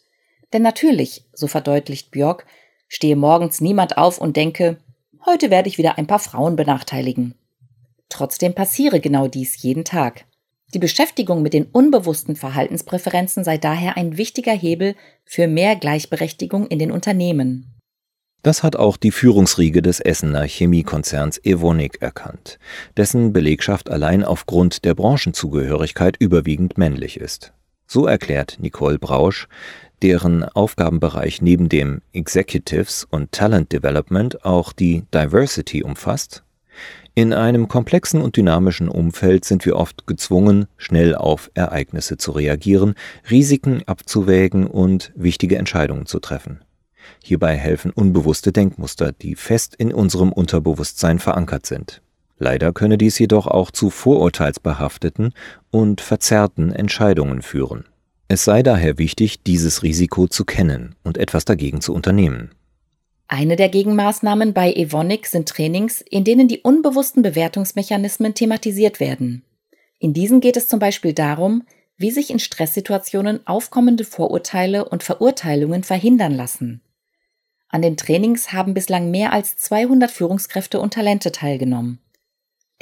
Denn 0.52 0.62
natürlich, 0.62 1.24
so 1.32 1.46
verdeutlicht 1.46 2.10
Björk, 2.10 2.46
stehe 2.88 3.16
morgens 3.16 3.60
niemand 3.60 3.98
auf 3.98 4.18
und 4.18 4.36
denke, 4.36 4.78
heute 5.24 5.50
werde 5.50 5.68
ich 5.68 5.78
wieder 5.78 5.98
ein 5.98 6.06
paar 6.06 6.18
Frauen 6.18 6.56
benachteiligen. 6.56 7.34
Trotzdem 8.08 8.54
passiere 8.54 9.00
genau 9.00 9.28
dies 9.28 9.60
jeden 9.62 9.84
Tag. 9.84 10.24
Die 10.74 10.78
Beschäftigung 10.78 11.42
mit 11.42 11.54
den 11.54 11.64
unbewussten 11.64 12.36
Verhaltenspräferenzen 12.36 13.44
sei 13.44 13.56
daher 13.56 13.96
ein 13.96 14.16
wichtiger 14.16 14.52
Hebel 14.52 14.94
für 15.24 15.46
mehr 15.46 15.76
Gleichberechtigung 15.76 16.66
in 16.66 16.78
den 16.78 16.90
Unternehmen. 16.90 17.76
Das 18.42 18.62
hat 18.62 18.76
auch 18.76 18.96
die 18.96 19.10
Führungsriege 19.10 19.82
des 19.82 19.98
Essener 19.98 20.44
Chemiekonzerns 20.44 21.44
Evonik 21.44 22.00
erkannt, 22.00 22.58
dessen 22.96 23.32
Belegschaft 23.32 23.90
allein 23.90 24.22
aufgrund 24.22 24.84
der 24.84 24.94
Branchenzugehörigkeit 24.94 26.16
überwiegend 26.18 26.78
männlich 26.78 27.18
ist. 27.18 27.52
So 27.86 28.06
erklärt 28.06 28.58
Nicole 28.60 28.98
Brausch, 28.98 29.48
deren 30.02 30.44
Aufgabenbereich 30.44 31.40
neben 31.40 31.68
dem 31.68 32.02
Executives 32.12 33.06
und 33.08 33.32
Talent 33.32 33.72
Development 33.72 34.44
auch 34.44 34.72
die 34.72 35.04
Diversity 35.14 35.82
umfasst. 35.82 36.42
In 37.14 37.32
einem 37.32 37.68
komplexen 37.68 38.20
und 38.20 38.36
dynamischen 38.36 38.90
Umfeld 38.90 39.46
sind 39.46 39.64
wir 39.64 39.76
oft 39.76 40.06
gezwungen, 40.06 40.66
schnell 40.76 41.14
auf 41.14 41.50
Ereignisse 41.54 42.18
zu 42.18 42.32
reagieren, 42.32 42.94
Risiken 43.30 43.82
abzuwägen 43.86 44.66
und 44.66 45.12
wichtige 45.14 45.56
Entscheidungen 45.56 46.04
zu 46.04 46.18
treffen. 46.18 46.60
Hierbei 47.22 47.56
helfen 47.56 47.90
unbewusste 47.90 48.52
Denkmuster, 48.52 49.12
die 49.12 49.34
fest 49.34 49.74
in 49.76 49.94
unserem 49.94 50.30
Unterbewusstsein 50.30 51.18
verankert 51.18 51.64
sind. 51.64 52.02
Leider 52.38 52.72
könne 52.72 52.98
dies 52.98 53.18
jedoch 53.18 53.46
auch 53.46 53.70
zu 53.70 53.90
vorurteilsbehafteten 53.90 55.32
und 55.70 56.00
verzerrten 56.00 56.72
Entscheidungen 56.72 57.42
führen. 57.42 57.84
Es 58.28 58.44
sei 58.44 58.62
daher 58.62 58.98
wichtig, 58.98 59.42
dieses 59.44 59.82
Risiko 59.82 60.26
zu 60.26 60.44
kennen 60.44 60.96
und 61.04 61.16
etwas 61.16 61.44
dagegen 61.44 61.80
zu 61.80 61.94
unternehmen. 61.94 62.50
Eine 63.28 63.56
der 63.56 63.68
Gegenmaßnahmen 63.68 64.52
bei 64.52 64.72
Evonik 64.72 65.26
sind 65.26 65.48
Trainings, 65.48 66.00
in 66.00 66.24
denen 66.24 66.46
die 66.46 66.60
unbewussten 66.60 67.22
Bewertungsmechanismen 67.22 68.34
thematisiert 68.34 69.00
werden. 69.00 69.42
In 69.98 70.12
diesen 70.12 70.40
geht 70.40 70.56
es 70.56 70.68
zum 70.68 70.78
Beispiel 70.78 71.12
darum, 71.12 71.62
wie 71.96 72.10
sich 72.10 72.30
in 72.30 72.38
Stresssituationen 72.38 73.46
aufkommende 73.46 74.04
Vorurteile 74.04 74.84
und 74.84 75.02
Verurteilungen 75.02 75.82
verhindern 75.82 76.34
lassen. 76.34 76.82
An 77.68 77.82
den 77.82 77.96
Trainings 77.96 78.52
haben 78.52 78.74
bislang 78.74 79.10
mehr 79.10 79.32
als 79.32 79.56
200 79.56 80.10
Führungskräfte 80.10 80.78
und 80.78 80.94
Talente 80.94 81.32
teilgenommen. 81.32 81.98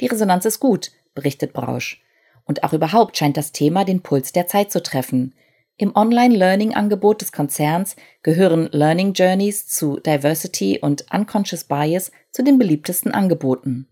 Die 0.01 0.07
Resonanz 0.07 0.45
ist 0.45 0.59
gut, 0.59 0.91
berichtet 1.13 1.53
Brausch. 1.53 2.01
Und 2.43 2.63
auch 2.63 2.73
überhaupt 2.73 3.17
scheint 3.17 3.37
das 3.37 3.51
Thema 3.51 3.85
den 3.85 4.01
Puls 4.01 4.31
der 4.31 4.47
Zeit 4.47 4.71
zu 4.71 4.83
treffen. 4.83 5.33
Im 5.77 5.95
Online-Learning-Angebot 5.95 7.21
des 7.21 7.31
Konzerns 7.31 7.95
gehören 8.23 8.69
Learning 8.71 9.13
Journeys 9.13 9.67
zu 9.67 9.99
Diversity 9.99 10.79
und 10.81 11.05
Unconscious 11.13 11.65
Bias 11.65 12.11
zu 12.31 12.43
den 12.43 12.57
beliebtesten 12.57 13.11
Angeboten. 13.11 13.87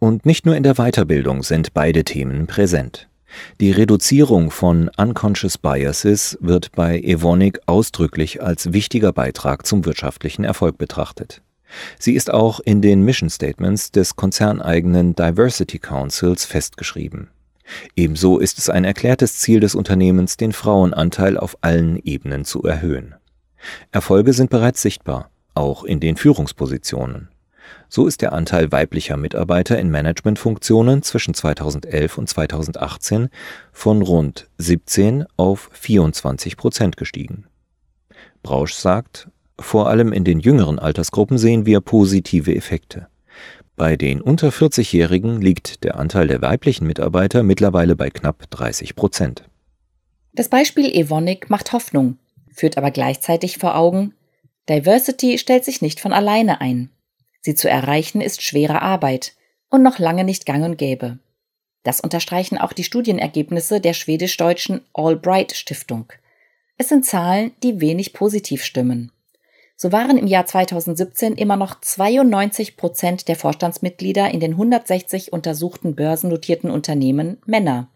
Und 0.00 0.26
nicht 0.26 0.44
nur 0.44 0.56
in 0.56 0.64
der 0.64 0.74
Weiterbildung 0.74 1.44
sind 1.44 1.72
beide 1.72 2.02
Themen 2.02 2.48
präsent. 2.48 3.08
Die 3.60 3.70
Reduzierung 3.70 4.50
von 4.50 4.90
Unconscious 4.96 5.56
Biases 5.56 6.36
wird 6.40 6.72
bei 6.72 6.98
Evonik 7.00 7.60
ausdrücklich 7.66 8.42
als 8.42 8.72
wichtiger 8.72 9.12
Beitrag 9.12 9.66
zum 9.66 9.84
wirtschaftlichen 9.84 10.44
Erfolg 10.44 10.78
betrachtet. 10.78 11.42
Sie 11.98 12.14
ist 12.14 12.32
auch 12.32 12.60
in 12.60 12.82
den 12.82 13.02
Mission 13.02 13.30
Statements 13.30 13.90
des 13.90 14.16
konzerneigenen 14.16 15.14
Diversity 15.14 15.78
Councils 15.78 16.44
festgeschrieben. 16.44 17.30
Ebenso 17.96 18.38
ist 18.38 18.58
es 18.58 18.68
ein 18.68 18.84
erklärtes 18.84 19.38
Ziel 19.38 19.60
des 19.60 19.74
Unternehmens, 19.74 20.36
den 20.36 20.52
Frauenanteil 20.52 21.38
auf 21.38 21.56
allen 21.62 21.96
Ebenen 21.96 22.44
zu 22.44 22.62
erhöhen. 22.62 23.14
Erfolge 23.92 24.32
sind 24.32 24.50
bereits 24.50 24.82
sichtbar, 24.82 25.30
auch 25.54 25.84
in 25.84 26.00
den 26.00 26.16
Führungspositionen. 26.16 27.28
So 27.88 28.06
ist 28.06 28.22
der 28.22 28.32
Anteil 28.32 28.72
weiblicher 28.72 29.16
Mitarbeiter 29.16 29.78
in 29.78 29.90
Managementfunktionen 29.90 31.02
zwischen 31.02 31.32
2011 31.32 32.18
und 32.18 32.28
2018 32.28 33.28
von 33.72 34.02
rund 34.02 34.48
17 34.58 35.24
auf 35.36 35.70
24 35.72 36.56
Prozent 36.56 36.96
gestiegen. 36.96 37.46
Brausch 38.42 38.74
sagt, 38.74 39.28
vor 39.58 39.88
allem 39.88 40.12
in 40.12 40.24
den 40.24 40.40
jüngeren 40.40 40.78
Altersgruppen 40.78 41.38
sehen 41.38 41.66
wir 41.66 41.80
positive 41.80 42.54
Effekte. 42.54 43.08
Bei 43.76 43.96
den 43.96 44.20
unter 44.20 44.50
40-Jährigen 44.50 45.40
liegt 45.40 45.82
der 45.84 45.98
Anteil 45.98 46.28
der 46.28 46.42
weiblichen 46.42 46.86
Mitarbeiter 46.86 47.42
mittlerweile 47.42 47.96
bei 47.96 48.10
knapp 48.10 48.48
30 48.50 48.94
Prozent. 48.94 49.44
Das 50.32 50.48
Beispiel 50.48 50.94
Evonik 50.94 51.50
macht 51.50 51.72
Hoffnung, 51.72 52.18
führt 52.52 52.78
aber 52.78 52.90
gleichzeitig 52.90 53.58
vor 53.58 53.76
Augen, 53.76 54.14
Diversity 54.68 55.38
stellt 55.38 55.64
sich 55.64 55.82
nicht 55.82 56.00
von 56.00 56.12
alleine 56.12 56.60
ein. 56.60 56.90
Sie 57.40 57.54
zu 57.54 57.68
erreichen 57.68 58.20
ist 58.20 58.42
schwere 58.42 58.80
Arbeit 58.80 59.34
und 59.68 59.82
noch 59.82 59.98
lange 59.98 60.24
nicht 60.24 60.46
gang 60.46 60.64
und 60.64 60.78
gäbe. 60.78 61.18
Das 61.82 62.00
unterstreichen 62.00 62.56
auch 62.56 62.72
die 62.72 62.84
Studienergebnisse 62.84 63.80
der 63.80 63.92
schwedisch-deutschen 63.92 64.80
Albright 64.94 65.52
Stiftung. 65.52 66.10
Es 66.78 66.88
sind 66.88 67.04
Zahlen, 67.04 67.52
die 67.62 67.80
wenig 67.80 68.14
positiv 68.14 68.64
stimmen. 68.64 69.12
So 69.84 69.92
waren 69.92 70.16
im 70.16 70.26
Jahr 70.26 70.46
2017 70.46 71.34
immer 71.34 71.58
noch 71.58 71.78
92 71.78 72.78
Prozent 72.78 73.28
der 73.28 73.36
Vorstandsmitglieder 73.36 74.30
in 74.30 74.40
den 74.40 74.52
160 74.52 75.30
untersuchten 75.30 75.94
börsennotierten 75.94 76.70
Unternehmen 76.70 77.36
Männer. 77.44 77.90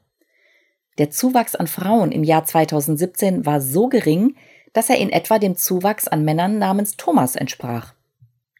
Der 0.98 1.08
Zuwachs 1.10 1.54
an 1.54 1.66
Frauen 1.66 2.12
im 2.12 2.24
Jahr 2.24 2.44
2017 2.44 3.46
war 3.46 3.62
so 3.62 3.88
gering, 3.88 4.36
dass 4.74 4.90
er 4.90 4.98
in 4.98 5.08
etwa 5.08 5.38
dem 5.38 5.56
Zuwachs 5.56 6.06
an 6.06 6.26
Männern 6.26 6.58
namens 6.58 6.98
Thomas 6.98 7.36
entsprach. 7.36 7.94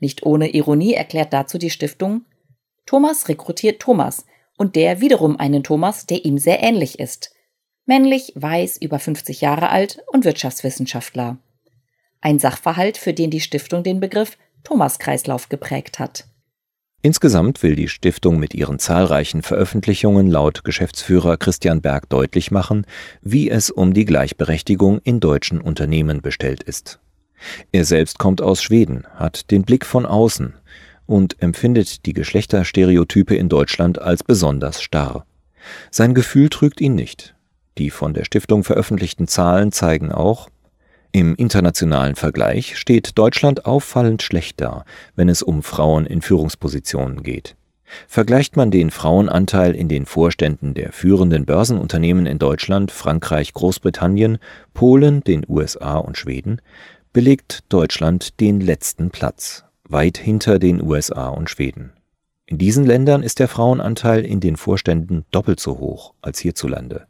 Nicht 0.00 0.24
ohne 0.24 0.48
Ironie 0.48 0.94
erklärt 0.94 1.34
dazu 1.34 1.58
die 1.58 1.68
Stiftung, 1.68 2.24
Thomas 2.86 3.28
rekrutiert 3.28 3.82
Thomas 3.82 4.24
und 4.56 4.74
der 4.74 5.02
wiederum 5.02 5.38
einen 5.38 5.62
Thomas, 5.62 6.06
der 6.06 6.24
ihm 6.24 6.38
sehr 6.38 6.62
ähnlich 6.62 6.98
ist. 6.98 7.34
Männlich, 7.84 8.32
weiß, 8.36 8.78
über 8.78 8.98
50 8.98 9.42
Jahre 9.42 9.68
alt 9.68 10.02
und 10.14 10.24
Wirtschaftswissenschaftler 10.24 11.36
ein 12.20 12.38
Sachverhalt, 12.38 12.96
für 12.98 13.12
den 13.12 13.30
die 13.30 13.40
Stiftung 13.40 13.82
den 13.82 14.00
Begriff 14.00 14.36
Thomas-Kreislauf 14.64 15.48
geprägt 15.48 15.98
hat. 15.98 16.26
Insgesamt 17.00 17.62
will 17.62 17.76
die 17.76 17.88
Stiftung 17.88 18.40
mit 18.40 18.54
ihren 18.54 18.80
zahlreichen 18.80 19.42
Veröffentlichungen 19.42 20.26
laut 20.26 20.64
Geschäftsführer 20.64 21.36
Christian 21.36 21.80
Berg 21.80 22.08
deutlich 22.08 22.50
machen, 22.50 22.86
wie 23.22 23.48
es 23.48 23.70
um 23.70 23.94
die 23.94 24.04
Gleichberechtigung 24.04 24.98
in 25.04 25.20
deutschen 25.20 25.60
Unternehmen 25.60 26.22
bestellt 26.22 26.64
ist. 26.64 26.98
Er 27.70 27.84
selbst 27.84 28.18
kommt 28.18 28.42
aus 28.42 28.62
Schweden, 28.62 29.06
hat 29.14 29.52
den 29.52 29.62
Blick 29.62 29.86
von 29.86 30.06
außen 30.06 30.54
und 31.06 31.40
empfindet 31.40 32.04
die 32.04 32.14
Geschlechterstereotype 32.14 33.36
in 33.36 33.48
Deutschland 33.48 34.00
als 34.00 34.24
besonders 34.24 34.82
starr. 34.82 35.24
Sein 35.92 36.14
Gefühl 36.14 36.48
trügt 36.48 36.80
ihn 36.80 36.96
nicht. 36.96 37.36
Die 37.78 37.90
von 37.90 38.12
der 38.12 38.24
Stiftung 38.24 38.64
veröffentlichten 38.64 39.28
Zahlen 39.28 39.70
zeigen 39.70 40.10
auch, 40.10 40.48
im 41.12 41.34
internationalen 41.34 42.16
Vergleich 42.16 42.76
steht 42.76 43.16
Deutschland 43.16 43.66
auffallend 43.66 44.22
schlecht 44.22 44.60
da, 44.60 44.84
wenn 45.16 45.28
es 45.28 45.42
um 45.42 45.62
Frauen 45.62 46.06
in 46.06 46.22
Führungspositionen 46.22 47.22
geht. 47.22 47.56
Vergleicht 48.06 48.56
man 48.56 48.70
den 48.70 48.90
Frauenanteil 48.90 49.74
in 49.74 49.88
den 49.88 50.04
Vorständen 50.04 50.74
der 50.74 50.92
führenden 50.92 51.46
Börsenunternehmen 51.46 52.26
in 52.26 52.38
Deutschland, 52.38 52.90
Frankreich, 52.90 53.54
Großbritannien, 53.54 54.38
Polen, 54.74 55.22
den 55.24 55.44
USA 55.48 55.96
und 55.96 56.18
Schweden, 56.18 56.60
belegt 57.12 57.64
Deutschland 57.70 58.40
den 58.40 58.60
letzten 58.60 59.10
Platz, 59.10 59.64
weit 59.88 60.18
hinter 60.18 60.58
den 60.58 60.82
USA 60.82 61.28
und 61.28 61.48
Schweden. 61.48 61.92
In 62.44 62.58
diesen 62.58 62.84
Ländern 62.84 63.22
ist 63.22 63.40
der 63.40 63.48
Frauenanteil 63.48 64.24
in 64.24 64.40
den 64.40 64.56
Vorständen 64.56 65.24
doppelt 65.30 65.60
so 65.60 65.78
hoch 65.78 66.14
als 66.22 66.38
hierzulande. 66.38 67.06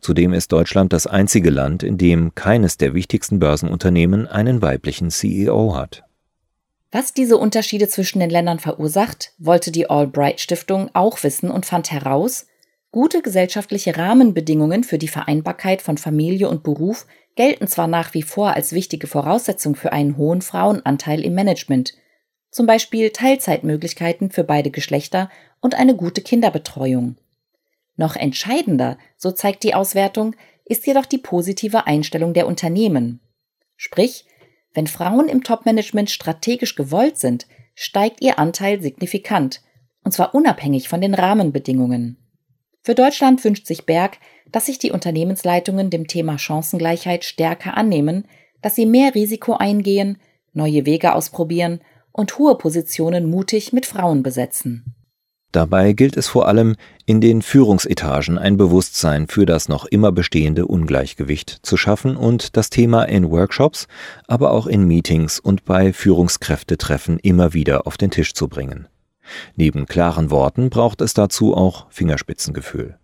Zudem 0.00 0.32
ist 0.32 0.52
Deutschland 0.52 0.92
das 0.92 1.06
einzige 1.06 1.50
Land, 1.50 1.82
in 1.82 1.98
dem 1.98 2.34
keines 2.34 2.76
der 2.76 2.94
wichtigsten 2.94 3.38
Börsenunternehmen 3.38 4.26
einen 4.26 4.62
weiblichen 4.62 5.10
CEO 5.10 5.76
hat. 5.76 6.04
Was 6.90 7.12
diese 7.12 7.36
Unterschiede 7.36 7.88
zwischen 7.88 8.20
den 8.20 8.30
Ländern 8.30 8.60
verursacht, 8.60 9.32
wollte 9.38 9.72
die 9.72 9.90
Albright 9.90 10.40
Stiftung 10.40 10.90
auch 10.94 11.22
wissen 11.24 11.50
und 11.50 11.66
fand 11.66 11.90
heraus, 11.90 12.46
gute 12.92 13.20
gesellschaftliche 13.20 13.96
Rahmenbedingungen 13.96 14.84
für 14.84 14.98
die 14.98 15.08
Vereinbarkeit 15.08 15.82
von 15.82 15.98
Familie 15.98 16.48
und 16.48 16.62
Beruf 16.62 17.06
gelten 17.34 17.66
zwar 17.66 17.88
nach 17.88 18.14
wie 18.14 18.22
vor 18.22 18.54
als 18.54 18.72
wichtige 18.72 19.08
Voraussetzung 19.08 19.74
für 19.74 19.92
einen 19.92 20.16
hohen 20.16 20.40
Frauenanteil 20.40 21.24
im 21.24 21.34
Management, 21.34 21.94
zum 22.52 22.66
Beispiel 22.66 23.10
Teilzeitmöglichkeiten 23.10 24.30
für 24.30 24.44
beide 24.44 24.70
Geschlechter 24.70 25.28
und 25.60 25.74
eine 25.74 25.96
gute 25.96 26.20
Kinderbetreuung. 26.20 27.16
Noch 27.96 28.16
entscheidender, 28.16 28.98
so 29.16 29.30
zeigt 29.30 29.62
die 29.62 29.74
Auswertung, 29.74 30.34
ist 30.64 30.86
jedoch 30.86 31.06
die 31.06 31.18
positive 31.18 31.86
Einstellung 31.86 32.34
der 32.34 32.46
Unternehmen. 32.46 33.20
Sprich, 33.76 34.26
wenn 34.72 34.86
Frauen 34.86 35.28
im 35.28 35.44
Topmanagement 35.44 36.10
strategisch 36.10 36.74
gewollt 36.74 37.18
sind, 37.18 37.46
steigt 37.74 38.22
ihr 38.22 38.38
Anteil 38.38 38.80
signifikant, 38.82 39.62
und 40.02 40.12
zwar 40.12 40.34
unabhängig 40.34 40.88
von 40.88 41.00
den 41.00 41.14
Rahmenbedingungen. 41.14 42.18
Für 42.82 42.94
Deutschland 42.94 43.42
wünscht 43.44 43.66
sich 43.66 43.86
Berg, 43.86 44.18
dass 44.50 44.66
sich 44.66 44.78
die 44.78 44.90
Unternehmensleitungen 44.90 45.90
dem 45.90 46.06
Thema 46.06 46.38
Chancengleichheit 46.38 47.24
stärker 47.24 47.76
annehmen, 47.76 48.26
dass 48.60 48.74
sie 48.74 48.86
mehr 48.86 49.14
Risiko 49.14 49.54
eingehen, 49.54 50.18
neue 50.52 50.86
Wege 50.86 51.14
ausprobieren 51.14 51.80
und 52.12 52.38
hohe 52.38 52.56
Positionen 52.56 53.28
mutig 53.28 53.72
mit 53.72 53.86
Frauen 53.86 54.22
besetzen. 54.22 54.94
Dabei 55.50 55.92
gilt 55.92 56.16
es 56.16 56.26
vor 56.26 56.48
allem, 56.48 56.76
in 57.06 57.20
den 57.20 57.42
Führungsetagen 57.42 58.38
ein 58.38 58.56
Bewusstsein 58.56 59.28
für 59.28 59.44
das 59.44 59.68
noch 59.68 59.84
immer 59.84 60.10
bestehende 60.10 60.66
Ungleichgewicht 60.66 61.58
zu 61.62 61.76
schaffen 61.76 62.16
und 62.16 62.56
das 62.56 62.70
Thema 62.70 63.04
in 63.04 63.30
Workshops, 63.30 63.86
aber 64.26 64.52
auch 64.52 64.66
in 64.66 64.86
Meetings 64.86 65.38
und 65.38 65.64
bei 65.64 65.92
Führungskräftetreffen 65.92 67.18
immer 67.18 67.52
wieder 67.52 67.86
auf 67.86 67.96
den 67.96 68.10
Tisch 68.10 68.32
zu 68.32 68.48
bringen. 68.48 68.88
Neben 69.56 69.86
klaren 69.86 70.30
Worten 70.30 70.70
braucht 70.70 71.00
es 71.00 71.14
dazu 71.14 71.54
auch 71.54 71.86
Fingerspitzengefühl. 71.90 72.96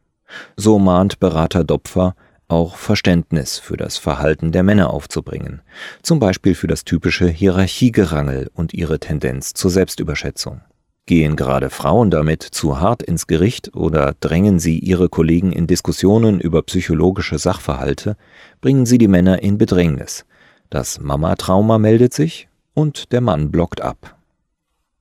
So 0.57 0.79
mahnt 0.79 1.21
Berater 1.21 1.65
Dopfer, 1.65 2.15
auch 2.49 2.77
Verständnis 2.77 3.59
für 3.59 3.77
das 3.77 3.97
Verhalten 3.97 4.53
der 4.53 4.63
Männer 4.63 4.91
aufzubringen, 4.91 5.63
zum 6.03 6.19
Beispiel 6.19 6.55
für 6.55 6.67
das 6.67 6.85
typische 6.85 7.29
Hierarchiegerangel 7.29 8.51
und 8.55 8.75
ihre 8.75 8.99
Tendenz 8.99 9.55
zur 9.55 9.71
Selbstüberschätzung. 9.71 10.63
Gehen 11.11 11.35
gerade 11.35 11.71
Frauen 11.71 12.13
damit 12.13 12.45
zu 12.45 12.79
hart 12.79 13.03
ins 13.03 13.27
Gericht 13.27 13.75
oder 13.75 14.15
drängen 14.21 14.61
sie 14.61 14.79
ihre 14.79 15.09
Kollegen 15.09 15.51
in 15.51 15.67
Diskussionen 15.67 16.39
über 16.39 16.63
psychologische 16.63 17.37
Sachverhalte, 17.37 18.17
bringen 18.61 18.87
sie 18.87 18.97
die 18.97 19.09
Männer 19.09 19.43
in 19.43 19.59
Bedrängnis. 19.59 20.25
Das 20.69 21.01
Mama-Trauma 21.01 21.79
meldet 21.79 22.15
sich 22.15 22.47
und 22.75 23.11
der 23.11 23.23
Mann 23.23 23.51
blockt 23.51 23.81
ab. 23.81 24.21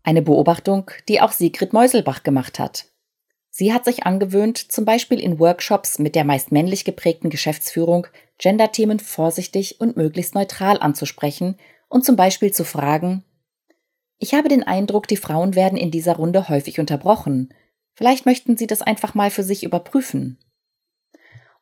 Eine 0.02 0.24
Beobachtung, 0.24 0.90
die 1.08 1.22
auch 1.22 1.32
Sigrid 1.32 1.74
Meuselbach 1.74 2.24
gemacht 2.24 2.58
hat. 2.58 2.86
Sie 3.52 3.72
hat 3.72 3.86
sich 3.86 4.08
angewöhnt, 4.08 4.58
zum 4.58 4.86
Beispiel 4.86 5.20
in 5.20 5.38
Workshops 5.38 6.00
mit 6.00 6.16
der 6.16 6.24
meist 6.24 6.52
männlich 6.52 6.86
geprägten 6.86 7.30
Geschäftsführung 7.30 8.08
Gender-Themen 8.40 9.00
vorsichtig 9.00 9.80
und 9.80 9.96
möglichst 9.96 10.34
neutral 10.34 10.80
anzusprechen 10.80 11.60
und 11.88 12.04
zum 12.04 12.16
Beispiel 12.16 12.52
zu 12.52 12.64
fragen, 12.64 13.24
ich 14.20 14.34
habe 14.34 14.50
den 14.50 14.64
Eindruck, 14.64 15.08
die 15.08 15.18
Frauen 15.18 15.56
werden 15.56 15.78
in 15.78 15.92
dieser 15.92 16.18
Runde 16.18 16.50
häufig 16.50 16.80
unterbrochen. 16.80 17.54
Vielleicht 17.94 18.26
möchten 18.26 18.58
Sie 18.58 18.68
das 18.68 18.82
einfach 18.82 19.16
mal 19.16 19.32
für 19.32 19.44
sich 19.44 19.64
überprüfen. 19.64 20.38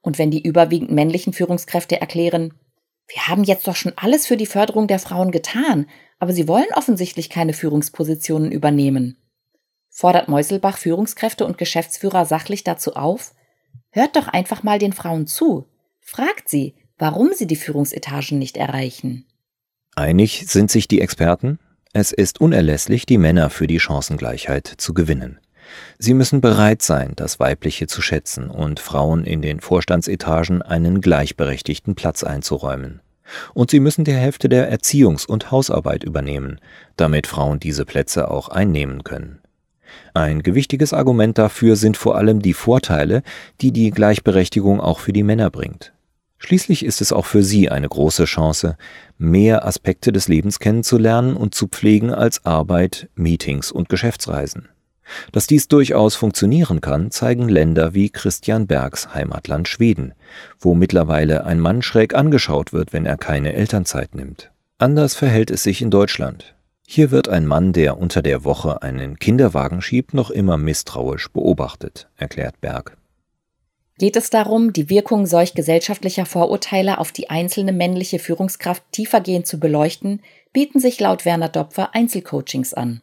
Und 0.01 0.17
wenn 0.17 0.31
die 0.31 0.41
überwiegend 0.41 0.91
männlichen 0.91 1.33
Führungskräfte 1.33 2.01
erklären, 2.01 2.53
wir 3.07 3.27
haben 3.27 3.43
jetzt 3.43 3.67
doch 3.67 3.75
schon 3.75 3.93
alles 3.95 4.25
für 4.25 4.37
die 4.37 4.45
Förderung 4.45 4.87
der 4.87 4.99
Frauen 4.99 5.31
getan, 5.31 5.87
aber 6.19 6.33
sie 6.33 6.47
wollen 6.47 6.67
offensichtlich 6.73 7.29
keine 7.29 7.53
Führungspositionen 7.53 8.51
übernehmen. 8.51 9.17
Fordert 9.89 10.27
Meuselbach 10.27 10.77
Führungskräfte 10.77 11.45
und 11.45 11.57
Geschäftsführer 11.57 12.25
sachlich 12.25 12.63
dazu 12.63 12.95
auf? 12.95 13.33
Hört 13.91 14.15
doch 14.15 14.27
einfach 14.27 14.63
mal 14.63 14.79
den 14.79 14.93
Frauen 14.93 15.27
zu. 15.27 15.67
Fragt 15.99 16.49
sie, 16.49 16.75
warum 16.97 17.33
sie 17.33 17.47
die 17.47 17.55
Führungsetagen 17.55 18.39
nicht 18.39 18.57
erreichen. 18.57 19.25
Einig 19.95 20.45
sind 20.47 20.69
sich 20.69 20.87
die 20.87 21.01
Experten? 21.01 21.59
Es 21.99 22.11
ist 22.11 22.39
unerlässlich, 22.39 23.07
die 23.07 23.17
Männer 23.17 23.49
für 23.49 23.65
die 23.65 23.79
Chancengleichheit 23.79 24.71
zu 24.77 24.93
gewinnen. 24.93 25.39
Sie 25.97 26.13
müssen 26.13 26.41
bereit 26.41 26.83
sein, 26.83 27.13
das 27.15 27.39
Weibliche 27.39 27.87
zu 27.87 28.03
schätzen 28.03 28.51
und 28.51 28.79
Frauen 28.79 29.23
in 29.23 29.41
den 29.41 29.61
Vorstandsetagen 29.61 30.61
einen 30.61 31.01
gleichberechtigten 31.01 31.95
Platz 31.95 32.23
einzuräumen. 32.23 33.01
Und 33.55 33.71
sie 33.71 33.79
müssen 33.79 34.05
die 34.05 34.13
Hälfte 34.13 34.47
der 34.47 34.71
Erziehungs- 34.71 35.25
und 35.25 35.49
Hausarbeit 35.49 36.03
übernehmen, 36.03 36.59
damit 36.97 37.25
Frauen 37.25 37.59
diese 37.59 37.83
Plätze 37.83 38.29
auch 38.29 38.49
einnehmen 38.49 39.03
können. 39.03 39.39
Ein 40.13 40.43
gewichtiges 40.43 40.93
Argument 40.93 41.39
dafür 41.39 41.75
sind 41.75 41.97
vor 41.97 42.15
allem 42.15 42.43
die 42.43 42.53
Vorteile, 42.53 43.23
die 43.59 43.71
die 43.71 43.89
Gleichberechtigung 43.89 44.79
auch 44.79 44.99
für 44.99 45.13
die 45.13 45.23
Männer 45.23 45.49
bringt. 45.49 45.93
Schließlich 46.39 46.85
ist 46.85 47.01
es 47.01 47.11
auch 47.11 47.25
für 47.25 47.43
sie 47.43 47.69
eine 47.69 47.89
große 47.89 48.25
Chance, 48.25 48.77
mehr 49.17 49.65
Aspekte 49.65 50.11
des 50.11 50.27
Lebens 50.27 50.59
kennenzulernen 50.59 51.35
und 51.35 51.55
zu 51.55 51.67
pflegen 51.67 52.13
als 52.13 52.45
Arbeit, 52.45 53.09
Meetings 53.15 53.71
und 53.71 53.89
Geschäftsreisen. 53.89 54.69
Dass 55.31 55.47
dies 55.47 55.67
durchaus 55.67 56.15
funktionieren 56.15 56.81
kann, 56.81 57.11
zeigen 57.11 57.47
Länder 57.47 57.93
wie 57.93 58.09
Christian 58.09 58.67
Bergs 58.67 59.13
Heimatland 59.13 59.67
Schweden, 59.67 60.13
wo 60.59 60.75
mittlerweile 60.75 61.45
ein 61.45 61.59
Mann 61.59 61.81
schräg 61.81 62.13
angeschaut 62.13 62.73
wird, 62.73 62.93
wenn 62.93 63.05
er 63.05 63.17
keine 63.17 63.53
Elternzeit 63.53 64.15
nimmt. 64.15 64.51
Anders 64.77 65.15
verhält 65.15 65.49
es 65.49 65.63
sich 65.63 65.81
in 65.81 65.89
Deutschland. 65.89 66.55
Hier 66.85 67.11
wird 67.11 67.27
ein 67.29 67.45
Mann, 67.45 67.73
der 67.73 67.97
unter 67.97 68.21
der 68.21 68.43
Woche 68.43 68.81
einen 68.81 69.17
Kinderwagen 69.17 69.81
schiebt, 69.81 70.13
noch 70.13 70.29
immer 70.29 70.57
misstrauisch 70.57 71.29
beobachtet, 71.29 72.09
erklärt 72.15 72.61
Berg. 72.61 72.95
Geht 73.99 74.15
es 74.15 74.29
darum, 74.29 74.73
die 74.73 74.89
Wirkung 74.89 75.25
solch 75.25 75.55
gesellschaftlicher 75.55 76.27
Vorurteile 76.27 76.99
auf 76.99 77.11
die 77.11 77.31
einzelne 77.31 77.71
männliche 77.71 78.19
Führungskraft 78.19 78.83
tiefergehend 78.91 79.47
zu 79.47 79.59
beleuchten, 79.59 80.21
bieten 80.53 80.79
sich 80.79 80.99
laut 80.99 81.25
Werner 81.25 81.49
Dopfer 81.49 81.95
Einzelcoachings 81.95 82.75
an. 82.75 83.01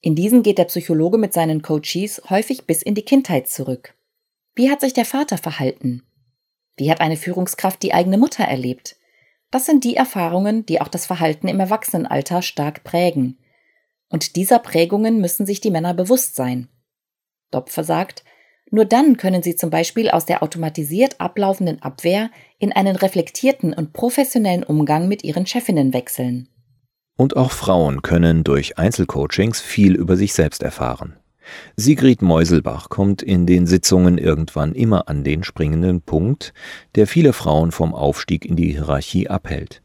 In 0.00 0.14
diesen 0.14 0.42
geht 0.42 0.58
der 0.58 0.64
Psychologe 0.64 1.18
mit 1.18 1.34
seinen 1.34 1.60
Coaches 1.60 2.22
häufig 2.30 2.66
bis 2.66 2.82
in 2.82 2.94
die 2.94 3.04
Kindheit 3.04 3.48
zurück. 3.48 3.94
Wie 4.54 4.70
hat 4.70 4.80
sich 4.80 4.94
der 4.94 5.04
Vater 5.04 5.36
verhalten? 5.36 6.02
Wie 6.76 6.90
hat 6.90 7.00
eine 7.00 7.16
Führungskraft 7.16 7.82
die 7.82 7.92
eigene 7.92 8.16
Mutter 8.16 8.44
erlebt? 8.44 8.96
Das 9.50 9.66
sind 9.66 9.84
die 9.84 9.96
Erfahrungen, 9.96 10.64
die 10.64 10.80
auch 10.80 10.88
das 10.88 11.04
Verhalten 11.04 11.46
im 11.46 11.60
Erwachsenenalter 11.60 12.40
stark 12.40 12.84
prägen. 12.84 13.38
Und 14.08 14.36
dieser 14.36 14.58
Prägungen 14.58 15.20
müssen 15.20 15.44
sich 15.44 15.60
die 15.60 15.70
Männer 15.70 15.92
bewusst 15.92 16.34
sein. 16.34 16.68
Dopfer 17.50 17.84
sagt, 17.84 18.24
nur 18.72 18.86
dann 18.86 19.18
können 19.18 19.42
sie 19.42 19.54
zum 19.54 19.68
Beispiel 19.68 20.08
aus 20.08 20.24
der 20.24 20.42
automatisiert 20.42 21.20
ablaufenden 21.20 21.82
Abwehr 21.82 22.30
in 22.58 22.72
einen 22.72 22.96
reflektierten 22.96 23.74
und 23.74 23.92
professionellen 23.92 24.64
Umgang 24.64 25.08
mit 25.08 25.22
ihren 25.24 25.46
Chefinnen 25.46 25.92
wechseln. 25.92 26.48
Und 27.18 27.36
auch 27.36 27.52
Frauen 27.52 28.00
können 28.00 28.44
durch 28.44 28.78
Einzelcoachings 28.78 29.60
viel 29.60 29.94
über 29.94 30.16
sich 30.16 30.32
selbst 30.32 30.62
erfahren. 30.62 31.18
Sigrid 31.76 32.22
Meuselbach 32.22 32.88
kommt 32.88 33.22
in 33.22 33.44
den 33.44 33.66
Sitzungen 33.66 34.16
irgendwann 34.16 34.74
immer 34.74 35.06
an 35.06 35.22
den 35.22 35.44
springenden 35.44 36.00
Punkt, 36.00 36.54
der 36.94 37.06
viele 37.06 37.34
Frauen 37.34 37.72
vom 37.72 37.94
Aufstieg 37.94 38.46
in 38.46 38.56
die 38.56 38.72
Hierarchie 38.72 39.28
abhält. 39.28 39.82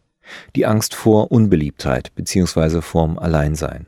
Die 0.55 0.65
Angst 0.65 0.95
vor 0.95 1.29
Unbeliebtheit 1.29 2.15
bzw. 2.15 2.81
vorm 2.81 3.19
Alleinsein. 3.19 3.87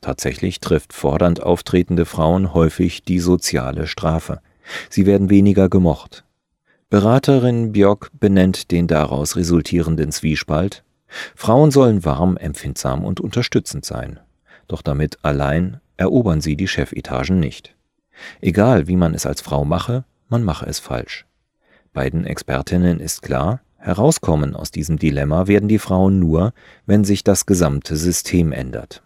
Tatsächlich 0.00 0.60
trifft 0.60 0.92
fordernd 0.92 1.42
auftretende 1.42 2.06
Frauen 2.06 2.54
häufig 2.54 3.04
die 3.04 3.18
soziale 3.18 3.86
Strafe. 3.86 4.40
Sie 4.88 5.06
werden 5.06 5.30
weniger 5.30 5.68
gemocht. 5.68 6.24
Beraterin 6.88 7.72
Björk 7.72 8.10
benennt 8.18 8.70
den 8.70 8.86
daraus 8.86 9.36
resultierenden 9.36 10.12
Zwiespalt 10.12 10.82
Frauen 11.34 11.70
sollen 11.70 12.04
warm, 12.04 12.36
empfindsam 12.36 13.04
und 13.04 13.20
unterstützend 13.20 13.84
sein. 13.84 14.20
Doch 14.68 14.82
damit 14.82 15.18
allein 15.22 15.80
erobern 15.96 16.40
sie 16.40 16.56
die 16.56 16.68
Chefetagen 16.68 17.40
nicht. 17.40 17.74
Egal, 18.40 18.86
wie 18.86 18.96
man 18.96 19.14
es 19.14 19.26
als 19.26 19.40
Frau 19.40 19.64
mache, 19.64 20.04
man 20.28 20.44
mache 20.44 20.66
es 20.66 20.78
falsch. 20.78 21.26
Beiden 21.92 22.24
Expertinnen 22.24 23.00
ist 23.00 23.22
klar, 23.22 23.60
herauskommen 23.76 24.54
aus 24.54 24.70
diesem 24.70 24.98
Dilemma 24.98 25.46
werden 25.48 25.68
die 25.68 25.78
Frauen 25.78 26.20
nur, 26.20 26.52
wenn 26.86 27.04
sich 27.04 27.24
das 27.24 27.46
gesamte 27.46 27.96
System 27.96 28.52
ändert. 28.52 29.02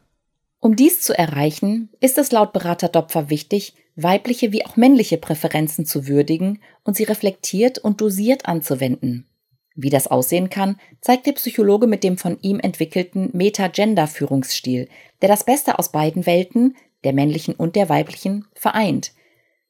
Um 0.64 0.76
dies 0.76 1.02
zu 1.02 1.12
erreichen, 1.12 1.90
ist 2.00 2.16
es 2.16 2.32
laut 2.32 2.54
Berater 2.54 2.88
Dopfer 2.88 3.28
wichtig, 3.28 3.74
weibliche 3.96 4.50
wie 4.50 4.64
auch 4.64 4.76
männliche 4.76 5.18
Präferenzen 5.18 5.84
zu 5.84 6.08
würdigen 6.08 6.62
und 6.84 6.96
sie 6.96 7.04
reflektiert 7.04 7.76
und 7.76 8.00
dosiert 8.00 8.46
anzuwenden. 8.46 9.26
Wie 9.74 9.90
das 9.90 10.06
aussehen 10.06 10.48
kann, 10.48 10.80
zeigt 11.02 11.26
der 11.26 11.32
Psychologe 11.32 11.86
mit 11.86 12.02
dem 12.02 12.16
von 12.16 12.38
ihm 12.40 12.60
entwickelten 12.60 13.28
Meta-Gender-Führungsstil, 13.34 14.88
der 15.20 15.28
das 15.28 15.44
Beste 15.44 15.78
aus 15.78 15.92
beiden 15.92 16.24
Welten, 16.24 16.78
der 17.04 17.12
männlichen 17.12 17.52
und 17.52 17.76
der 17.76 17.90
weiblichen, 17.90 18.46
vereint. 18.54 19.12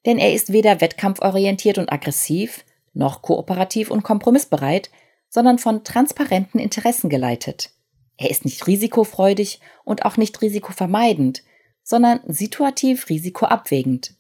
Denn 0.07 0.19
er 0.19 0.33
ist 0.33 0.53
weder 0.53 0.81
wettkampforientiert 0.81 1.79
und 1.79 1.91
aggressiv, 1.91 2.65
noch 2.93 3.21
kooperativ 3.21 3.91
und 3.91 4.05
kompromissbereit, 4.05 4.91
sondern 5.29 5.59
von 5.59 5.83
transparenten 5.83 6.61
Interessen 6.61 7.11
geleitet. 7.11 7.73
Er 8.17 8.31
ist 8.31 8.45
nicht 8.45 8.67
risikofreudig 8.67 9.61
und 9.85 10.05
auch 10.05 10.17
nicht 10.17 10.41
risikovermeidend, 10.41 11.43
sondern 11.83 12.21
situativ 12.27 13.09
risikoabwägend. 13.09 14.15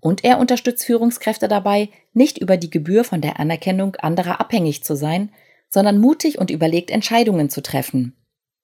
Und 0.00 0.24
er 0.24 0.38
unterstützt 0.38 0.84
Führungskräfte 0.84 1.48
dabei, 1.48 1.88
nicht 2.12 2.38
über 2.38 2.56
die 2.56 2.70
Gebühr 2.70 3.04
von 3.04 3.20
der 3.20 3.38
Anerkennung 3.38 3.96
anderer 3.96 4.40
abhängig 4.40 4.82
zu 4.82 4.96
sein, 4.96 5.30
sondern 5.68 5.98
mutig 5.98 6.38
und 6.38 6.50
überlegt 6.50 6.90
Entscheidungen 6.90 7.50
zu 7.50 7.62
treffen, 7.62 8.16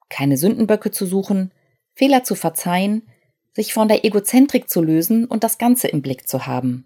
keine 0.09 0.37
Sündenböcke 0.37 0.91
zu 0.91 1.07
suchen, 1.07 1.53
Fehler 1.95 2.25
zu 2.25 2.35
verzeihen, 2.35 3.09
sich 3.55 3.73
von 3.73 3.89
der 3.89 4.05
Egozentrik 4.05 4.69
zu 4.69 4.83
lösen 4.83 5.25
und 5.25 5.43
das 5.43 5.59
Ganze 5.59 5.89
im 5.89 6.03
Blick 6.03 6.29
zu 6.29 6.47
haben. 6.47 6.85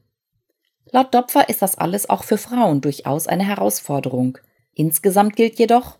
Laut 0.90 1.14
Dopfer 1.14 1.48
ist 1.48 1.62
das 1.62 1.76
alles 1.76 2.08
auch 2.08 2.24
für 2.24 2.38
Frauen 2.38 2.80
durchaus 2.80 3.26
eine 3.26 3.46
Herausforderung. 3.46 4.38
Insgesamt 4.74 5.36
gilt 5.36 5.58
jedoch, 5.58 5.98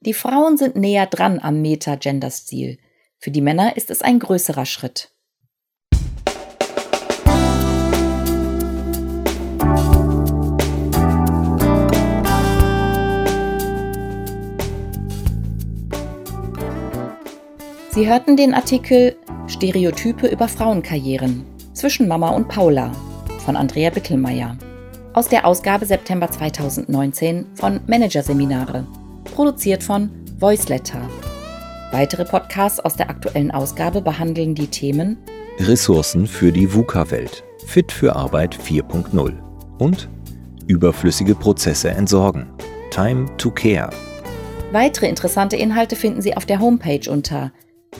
die 0.00 0.14
Frauen 0.14 0.56
sind 0.56 0.76
näher 0.76 1.06
dran 1.06 1.38
am 1.40 1.62
Meta-Gender-Stil. 1.62 2.78
Für 3.18 3.30
die 3.30 3.40
Männer 3.40 3.76
ist 3.76 3.90
es 3.90 4.02
ein 4.02 4.18
größerer 4.18 4.66
Schritt. 4.66 5.10
Sie 17.90 18.06
hörten 18.06 18.36
den 18.36 18.52
Artikel 18.52 19.16
Stereotype 19.48 20.26
über 20.26 20.48
Frauenkarrieren 20.48 21.46
zwischen 21.72 22.06
Mama 22.06 22.28
und 22.28 22.46
Paula 22.48 22.92
von 23.38 23.56
Andrea 23.56 23.88
Bittelmeier 23.88 24.58
aus 25.14 25.28
der 25.28 25.46
Ausgabe 25.46 25.86
September 25.86 26.30
2019 26.30 27.46
von 27.54 27.80
Managerseminare, 27.86 28.86
produziert 29.32 29.82
von 29.82 30.10
Voiceletter. 30.38 31.00
Weitere 31.92 32.24
Podcasts 32.24 32.80
aus 32.80 32.96
der 32.96 33.10
aktuellen 33.10 33.50
Ausgabe 33.50 34.02
behandeln 34.02 34.54
die 34.54 34.66
Themen 34.66 35.18
Ressourcen 35.58 36.26
für 36.26 36.52
die 36.52 36.74
VUCA-Welt, 36.74 37.42
Fit 37.64 37.90
für 37.90 38.14
Arbeit 38.14 38.54
4.0 38.56 39.32
und 39.78 40.10
überflüssige 40.66 41.34
Prozesse 41.34 41.88
entsorgen, 41.90 42.46
Time 42.90 43.34
to 43.38 43.50
Care. 43.50 43.88
Weitere 44.72 45.08
interessante 45.08 45.56
Inhalte 45.56 45.96
finden 45.96 46.20
Sie 46.20 46.36
auf 46.36 46.44
der 46.44 46.60
Homepage 46.60 47.10
unter 47.10 47.50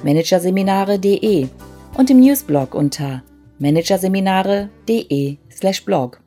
managerseminare.de 0.02 1.48
und 1.96 2.10
im 2.10 2.20
Newsblog 2.20 2.74
unter 2.74 3.22
managerseminare.de/blog. 3.58 6.20